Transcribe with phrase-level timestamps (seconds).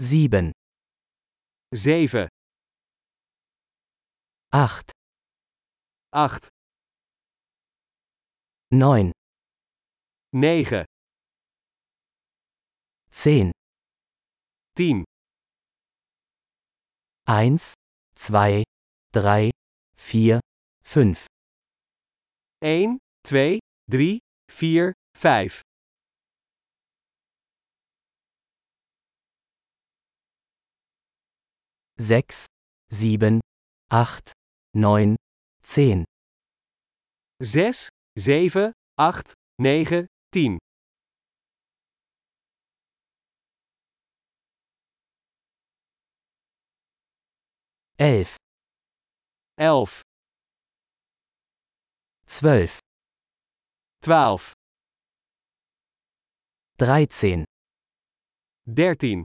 [0.00, 0.52] 7,
[1.74, 2.28] 7,
[4.50, 4.92] 8,
[6.10, 6.48] 8,
[8.72, 9.12] 9,
[10.32, 10.86] 9,
[13.12, 13.52] 10,
[14.74, 15.04] 10,
[17.26, 17.74] 1,
[18.16, 18.64] 2,
[19.12, 19.50] 3,
[19.96, 20.40] 4,
[20.82, 21.26] 5,
[22.62, 23.58] 1, 2,
[23.90, 25.60] 3, 4, 5,
[32.00, 32.46] 6,
[32.90, 33.40] 7,
[33.90, 34.32] 8,
[34.74, 35.16] 9,
[35.62, 36.04] 10,
[37.42, 40.58] 6, 7, 8, 9, 10,
[47.98, 48.36] 11,
[49.58, 50.02] 11,
[52.26, 52.80] 12,
[54.00, 54.52] 12,
[56.78, 57.44] 13,
[58.66, 59.24] 13,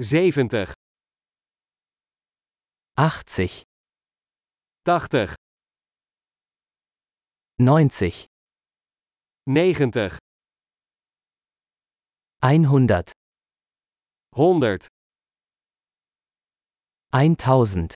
[0.00, 0.74] 70,
[2.96, 3.64] 80,
[4.84, 5.36] 80,
[7.58, 8.26] 90,
[9.46, 10.18] 90,
[12.42, 13.12] 100,
[14.32, 14.88] 100,
[17.12, 17.94] 1000,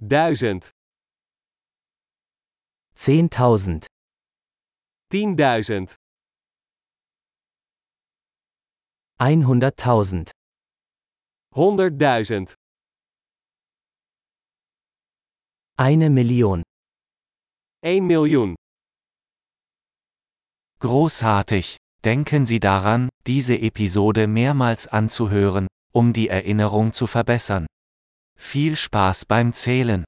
[0.00, 0.70] 1000,
[2.94, 3.86] 10.000,
[5.10, 5.96] 10.000,
[9.18, 10.37] 100.000,
[11.54, 12.54] 100.000,
[15.76, 16.62] eine Million.
[17.84, 18.56] 1 miljoen.
[20.80, 21.76] Großartig!
[22.04, 27.66] Denken Sie daran, diese Episode mehrmals anzuhören, um die Erinnerung zu verbessern.
[28.36, 30.04] Viel Spaß beim Zählen!